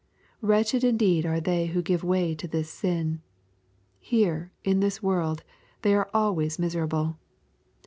Wretched 0.41 0.83
indeed 0.83 1.27
are 1.27 1.39
they 1.39 1.67
who 1.67 1.83
give 1.83 2.03
way 2.03 2.33
to 2.33 2.47
this 2.47 2.71
sin. 2.71 3.21
Here, 3.99 4.51
in 4.63 4.79
this 4.79 5.03
world, 5.03 5.43
they 5.83 5.93
are 5.93 6.09
always 6.11 6.57
miserable. 6.57 7.19